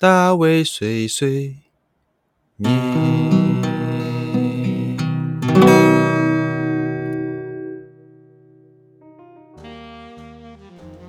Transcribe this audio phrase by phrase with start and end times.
[0.00, 1.56] 大卫碎碎
[2.54, 2.72] 念。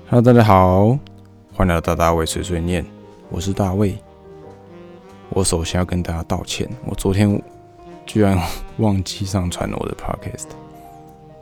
[0.08, 0.98] Hello，大家好，
[1.54, 2.84] 欢迎来到大卫碎碎念，
[3.30, 3.96] 我是大卫。
[5.30, 7.40] 我首先要跟大家道歉，我昨天
[8.08, 8.42] 居然
[8.80, 10.48] 忘记上传我的 podcast。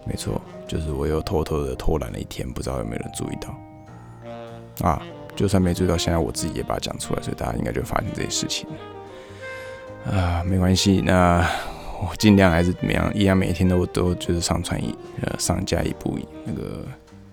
[0.05, 5.01] 没错，就是我又偷偷的偷懒了一天，不知道有没有人注意到啊？
[5.37, 8.67] 就算没注意到，现在我自己也把它讲出来，所以大家应该就发现这些事情
[10.11, 11.47] 啊，没关系，那
[12.01, 16.83] 我尽量还是怎么样，一样每天都都就是上传一呃上架一部那个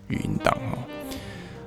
[0.09, 0.79] 语音档哦。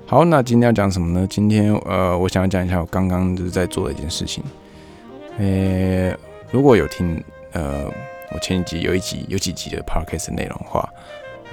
[0.06, 1.26] 好，那今天要讲什么呢？
[1.28, 4.42] 今天呃，我想要讲一下我刚刚就是在做的一件事情。
[5.38, 6.16] 呃，
[6.50, 7.84] 如果有听呃
[8.32, 10.88] 我前几集有一集有几集的 podcast 内容的话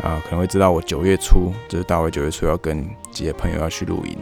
[0.01, 4.17] 啊，可能会知道我九月初就是大卫九月初要跟几个朋友要去露营。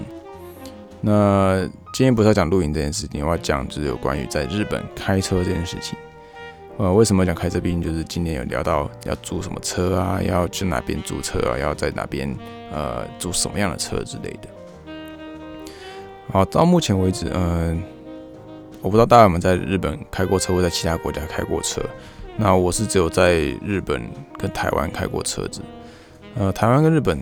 [1.06, 6.00] 那今天不是要讲露营这件事情，我要讲就是有关于在日本开车这件事情。
[6.78, 7.60] 呃，为什么讲开车？
[7.60, 12.34] 毕竟就是今天有聊到要租什么车啊，要去哪边租车啊，要在哪边
[12.72, 14.48] 呃租什么样的车之类的。
[16.32, 17.84] 好，到目前为止，嗯，
[18.82, 21.82] 我不知道大家有没有在日本开过车，或在其他国家开过车。
[22.38, 24.02] 那我是只有在日本
[24.38, 25.62] 跟台湾开过车子。
[26.36, 27.20] 呃，台湾跟日本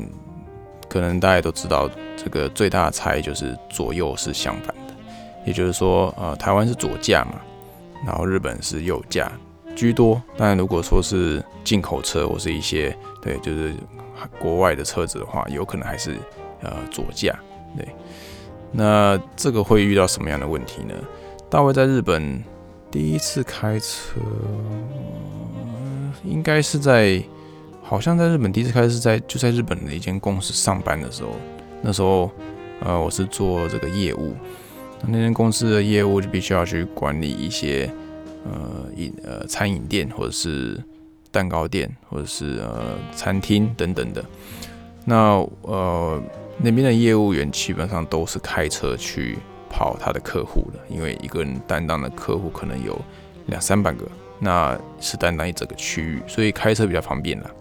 [0.92, 4.94] 可能大家都知道，这个最大的差异就是左右是相反的，
[5.45, 7.39] 也就是说，呃，台湾是左驾嘛。
[8.06, 9.31] 然后日本是右驾
[9.73, 13.73] 居多，当然如果说是进口车或是一些对，就是
[14.38, 16.17] 国外的车子的话，有可能还是
[16.62, 17.34] 呃左驾。
[17.78, 17.88] 对，
[18.69, 20.94] 那这个会遇到什么样的问题呢？
[21.50, 22.44] 大卫在日本
[22.92, 24.19] 第一次开车，
[26.25, 27.23] 应该是在
[27.92, 31.31] 好像在日本第一次开是在就在日本的一间公司上班的时候，
[31.81, 32.31] 那时候
[32.80, 34.34] 呃我是做这个业务。
[35.02, 37.92] 那那间公司的业务就必须要去管理一些
[38.45, 40.81] 呃饮呃餐饮店或者是
[41.31, 44.23] 蛋糕店或者是呃餐厅等等的。
[45.03, 46.23] 那呃
[46.59, 49.38] 那边的业务员基本上都是开车去
[49.69, 52.97] 跑他的客户的，因为一个人担当的客户可能有
[53.47, 54.08] 两三百个，
[54.40, 57.52] 那是担当一整个区域，所以开车比较方便啦。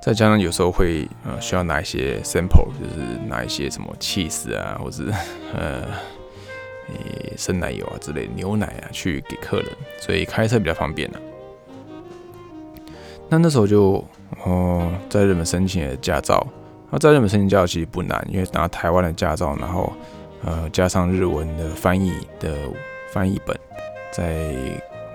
[0.00, 5.04] 再加上有时候会呃需要拿一些 sample，就是拿一些什么 cheese 啊，或者
[5.54, 5.82] 呃。
[6.92, 9.68] 诶，生奶油啊之类牛奶啊，去给客人，
[10.00, 11.20] 所以开车比较方便呢。
[13.28, 14.04] 那那时候就
[14.44, 16.44] 哦，在日本申请驾照。
[16.90, 19.92] 那在日本申请驾照其实不难，因为拿台湾的驾照，然后
[20.44, 22.56] 呃加上日文的翻译的
[23.12, 23.56] 翻译本，
[24.10, 24.52] 再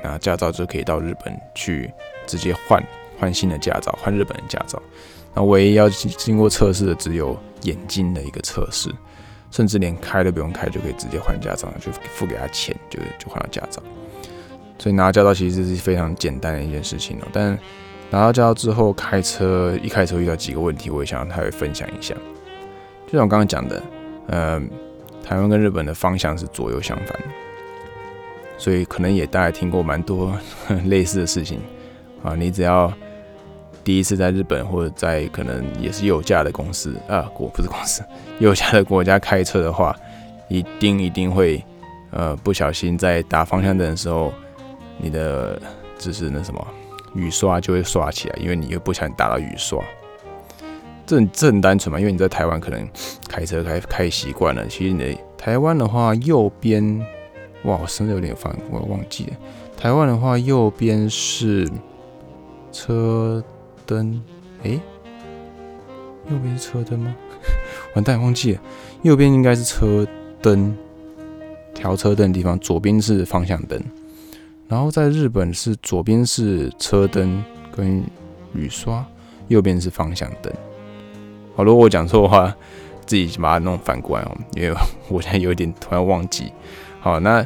[0.02, 1.92] 拿驾照就可以到日本去
[2.26, 2.82] 直接换
[3.18, 4.82] 换新的驾照，换日本的驾照。
[5.34, 8.90] 那唯一要经过测试的只有眼睛的一个测试。
[9.52, 13.82] 甚至连开都不用开就可以直接换驾照，就付给他钱就就换了驾照。
[14.78, 17.28] 所以拿到驾照其实是非常简单的一件事情哦。
[17.32, 17.58] 但
[18.10, 22.14] 拿到驾照之后开车，一开车遇到几个问题，我也想让他会分享一下。
[23.06, 23.82] 就像我刚刚讲的，
[24.28, 24.62] 呃，
[25.24, 27.18] 台湾跟日本的方向是左右相反，
[28.58, 30.38] 所以可能也大家听过蛮多
[30.88, 31.62] 类似的事情
[32.24, 32.36] 啊。
[32.36, 32.92] 你只要
[33.86, 38.04] 第一次在日本或者在可能也是有驾的公司啊，国不是公司
[38.40, 39.96] 有驾的国家开车的话，
[40.50, 41.64] 一定一定会
[42.10, 44.34] 呃不小心在打方向灯的时候，
[44.98, 45.62] 你的
[46.00, 46.68] 就是那什么
[47.14, 49.80] 雨刷就会刷起来，因为你又不想打到雨刷。
[51.06, 52.90] 这这很单纯嘛，因为你在台湾可能
[53.30, 57.00] 开车开开习惯了，其实你的台湾的话右边
[57.66, 59.34] 哇，我甚至有点烦，我忘记了。
[59.78, 61.70] 台湾的话右边是
[62.72, 63.44] 车。
[63.86, 64.22] 灯，
[64.64, 64.80] 哎，
[66.30, 67.16] 右边是车灯吗？
[67.96, 68.62] 完蛋，忘记了。
[69.04, 70.06] 右边应该是车
[70.42, 70.76] 灯，
[71.74, 72.58] 调车灯的地方。
[72.60, 73.82] 左边是方向灯。
[74.68, 77.44] 然后在日本是左边是车灯
[77.76, 78.04] 跟
[78.54, 79.06] 雨刷，
[79.48, 80.52] 右边是方向灯。
[81.56, 82.56] 好，如果我讲错的话，
[83.06, 84.76] 自己把它弄反过来哦，因为
[85.08, 86.52] 我现在有点突然忘记。
[87.00, 87.46] 好，那。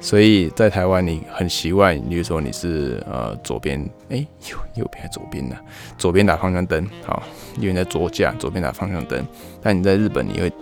[0.00, 4.16] 所以在台湾，你很习惯，比如说你是呃左边，哎
[4.48, 5.56] 右右边还是左边呢？
[5.98, 7.22] 左边打方向灯，好，
[7.56, 9.26] 因为你在左驾，左边打方向灯。
[9.60, 10.52] 但你在日本，你会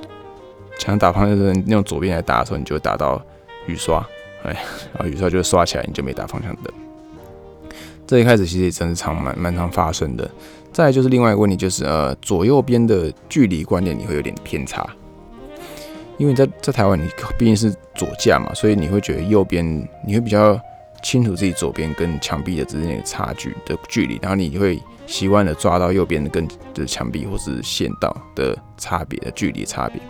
[0.79, 3.21] 想打方向灯，用左边来打的时候，你就会打到
[3.67, 3.99] 雨刷，
[4.43, 4.57] 哎，
[4.95, 6.73] 然后雨刷就会刷起来，你就没打方向灯。
[8.07, 10.31] 这一开始其实也真是常蛮蛮常发生的。
[10.73, 14.89] 再就是另外一个问题，就是呃左右边的距离观念你会有点偏差。
[16.19, 17.09] 因为在在台湾，你
[17.39, 19.65] 毕竟是左驾嘛，所以你会觉得右边
[20.07, 20.59] 你会比较
[21.03, 30.01] 清楚自己左边跟墙壁的之间的差距的距离，然后你会习惯的抓到右边的跟的墙壁或是线道的差别的距离差别。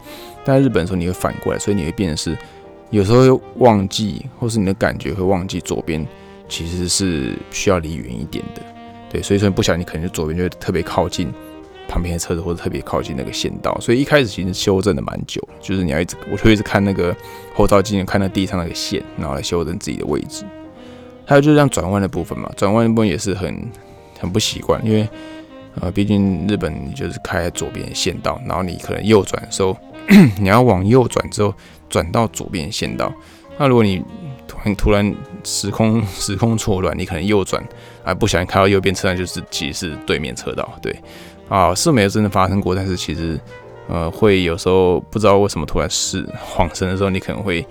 [0.44, 2.38] 但日本的时候，你会反过来，所以你会变成是
[2.90, 6.06] 有时候会忘记，或是你的感觉会忘记左边
[6.48, 8.62] 其实是需要离远一点的，
[9.10, 11.34] 对，所以说你不小心，可能就左边就会特别靠近
[11.88, 17.14] 旁边的车子，或者特别靠近那个线道，所以一开始其实修正的蛮久，就是你要一直，我就一直看那个
[17.54, 20.44] 后照镜，看那地上那个线，然后来修正自己的位置。
[21.24, 23.70] 还有就是像转弯的部分嘛，转弯的部分也是很
[24.20, 25.08] 很不习惯，因为
[25.80, 29.76] 呃，毕竟日本就是开左边线道，然后你可能右转的时候，
[30.40, 31.52] 你要往右转之后
[31.88, 33.12] 转到左边线道，
[33.58, 34.02] 那如果你
[34.46, 35.14] 突然突然
[35.44, 37.62] 时空 时空错乱，你可能右转
[38.04, 40.94] 啊不小心开到右边车道，就是其实是对面车道，对
[41.48, 43.38] 啊是没有真的发生过，但是其实
[43.88, 47.66] 呃会有时候不知道为什么突然是晃神的时候，你可能会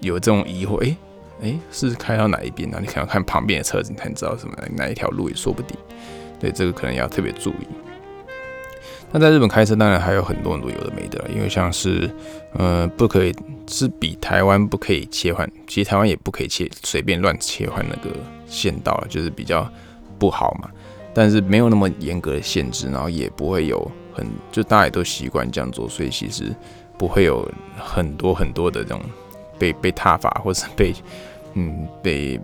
[0.00, 0.96] 有这种疑惑，诶。
[1.44, 2.78] 哎，是开到哪一边呢？
[2.80, 5.76] 你可能看旁边的车子，你才知道什么哪一条路也说不定。
[6.38, 7.66] 对，这个可能要特别注意。
[9.12, 12.10] 那在日本开车，当然还有很多很多有的没的，因为像是
[12.54, 13.34] 呃，不可以
[13.68, 18.16] 是比台湾不可以切换，其实台湾也不可以切随便乱切换那个
[18.46, 19.70] 线道了，就是比较
[20.18, 20.70] 不好嘛。
[21.14, 26.44] 但是没有那么严格的限制，然后也不会有很就大家也都习惯这样做，所以其实
[26.96, 29.00] 不会有很多很多的这种
[29.58, 30.94] 被被踏法或者被。
[31.54, 32.40] 嗯，被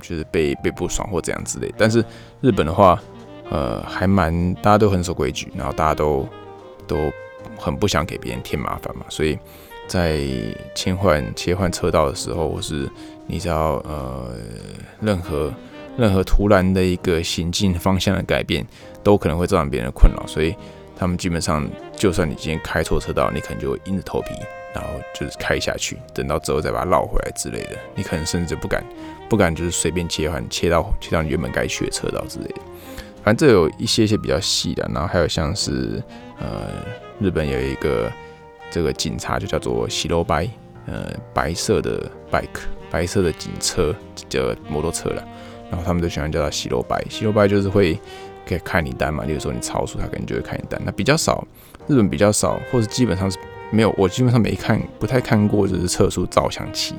[0.00, 1.98] 就是被被不爽或怎样之类，但是
[2.40, 2.96] 日本的话，
[3.50, 6.28] 呃，还蛮大家都很守规矩，然后大家都
[6.86, 7.12] 都
[7.56, 9.38] 很不想给别人添麻烦嘛，所以
[9.86, 10.20] 在
[10.74, 12.88] 切换切换车道的时候，或是
[13.26, 14.36] 你知道呃，
[15.00, 15.52] 任何
[15.96, 18.66] 任何突然的一个行进方向的改变，
[19.02, 20.54] 都可能会造成别人的困扰，所以
[20.96, 24.28] 他们基本上，就算你今天开错车道，你可能就会硬着头皮。
[24.74, 28.84] 然后就是开下去，等到之后再把它绕回来之类的，你可能甚至不敢，
[29.26, 32.60] 不敢就是随便切换，切到切到你原本该去的车道之类的。
[33.26, 36.00] 反正这有一些些比较细的，然后还有像是
[36.38, 36.70] 呃，
[37.18, 38.08] 日本有一个
[38.70, 40.48] 这个警察就叫做喜罗白，
[40.86, 43.92] 呃，白色的 bike，白色的警车
[44.28, 45.24] 叫摩托车了，
[45.68, 47.98] 然后他们都喜欢叫它喜罗白，喜罗白就是会
[48.46, 50.80] 可以看你单嘛，例如说你超速，他可能就会看你单。
[50.84, 51.44] 那比较少，
[51.88, 53.36] 日本比较少，或者基本上是。
[53.72, 56.94] 没有，我基本上没看，不太看过，就是测速照相器，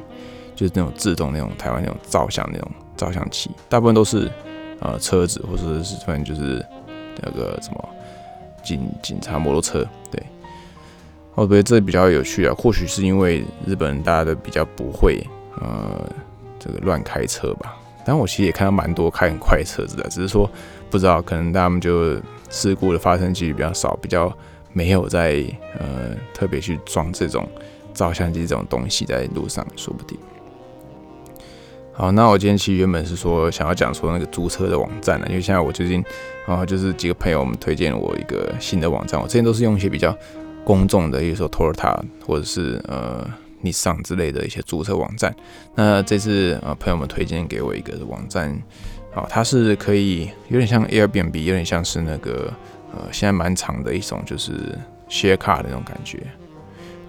[0.54, 4.30] 就是那种自动那种台湾那种照相那种照相器，大部分都是
[4.80, 6.66] 呃车子或者是反正就是
[7.22, 7.90] 那个什么
[8.64, 10.22] 警警察摩托车，对。
[11.36, 15.22] 我觉得这比较有趣啊，或许是因为日本大家都比较不会
[15.62, 16.10] 呃
[16.60, 17.78] 这个乱开车吧。
[18.06, 20.50] 但我其实也看到蛮多开很快车子的，只是说
[20.90, 22.16] 不知道可能他们就
[22.50, 24.32] 事故的发生几率比较少，比较。
[24.74, 25.44] 没有在
[25.80, 27.50] 呃特别去装这种
[27.96, 30.16] 照相机这种东西在路上，说不定。
[31.98, 36.04] 好，那我今天其实原本是说想要讲说那个租车的网站呢，因为现在我最近
[36.46, 40.16] 啊就是几个朋友我们推荐我一个新的网站，我之前都是用一些比较
[40.64, 43.28] 公众的，比如说 Toyota 或者是呃
[43.64, 45.36] Nissan 之类的一些租车网站。
[45.74, 48.56] 那这次啊朋友们推荐给我一个网站，
[49.12, 52.54] 好，它是可以有点像 Airbnb，有点像是那个。
[52.94, 54.54] 呃，现在蛮长的一种就是
[55.10, 56.20] share car 的那种感觉，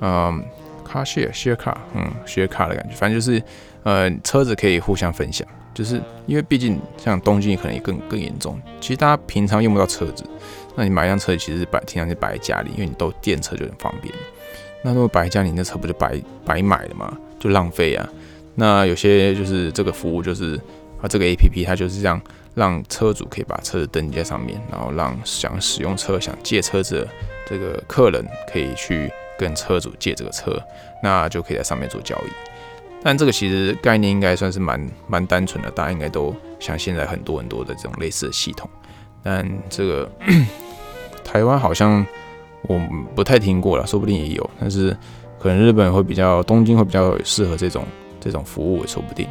[0.00, 0.44] 嗯
[0.90, 3.42] ，car share share car，嗯，share car 的感觉，反正就是
[3.82, 10.24] 呃，车子可以互相分享，就是因为毕竟像东京可能也更更严重，其实大家平常用不到车子，
[10.74, 14.12] 那你买一辆车其实摆平常就摆在家里，因为你都电车就很方便。
[14.82, 18.08] 那如果摆在家里，那车不就白白买了嘛，就浪费啊。
[18.54, 20.56] 那有些就是这个服务就是
[21.00, 22.20] 啊，这个 A P P 它就是这样。
[22.54, 27.08] 让车主可以把车子登记在上面，然后让想使用车、想借车子的
[27.46, 30.60] 这个客人可以去跟车主借这个车，
[31.02, 32.30] 那就可以在上面做交易。
[33.02, 38.68] 但这个其实概念应该算是蛮蛮单纯的，大家应该都像现在很多很多的这种类似的系统。
[39.22, 40.10] 但这个
[41.24, 42.04] 台湾好像
[42.62, 42.80] 我
[43.14, 44.96] 不太听过了，说不定也有，但是
[45.38, 47.84] 可能日本会比较东京会比较适合这种
[48.20, 49.28] 这种服务，也说不定。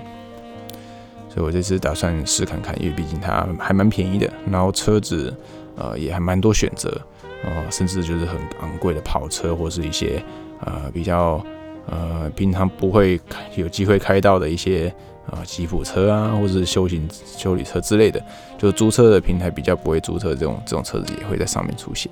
[1.29, 5.35] 所以我这次打算试看看，因为毕竟它还蛮便宜的，然后车子
[5.75, 6.99] 呃也还蛮多选择，
[7.43, 10.23] 哦，甚至就是很昂贵的跑车或是一些
[10.61, 11.43] 呃比较
[11.85, 13.19] 呃平常不会
[13.55, 14.93] 有机会开到的一些
[15.31, 18.23] 呃吉普车啊，或是修行修理车之类的，
[18.57, 22.11] 就租车的平台比较不会租车这种这种车子也会在上面出现，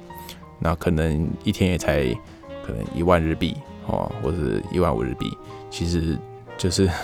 [0.59, 2.03] 那可能一天也才
[2.65, 3.55] 可能一万日币
[3.87, 5.31] 哦，或者是一万五日币，
[5.69, 6.17] 其实
[6.57, 6.89] 就是。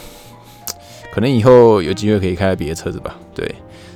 [1.14, 3.20] 可能以后有机会可以开别的车子吧。
[3.36, 3.54] 对，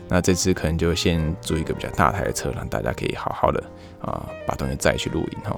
[0.07, 3.63] 那这次可能就先租一个比较大台的车，让大家可以好好的
[4.01, 5.57] 啊把东西载去露营哈。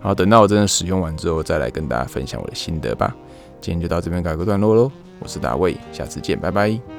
[0.00, 3.14] 好，等到我真的使用完之后，再来跟大家分享我的心得吧。
[3.60, 4.90] 今天就到这边改个段落喽。
[5.18, 6.89] 我是大卫，下次见，拜拜。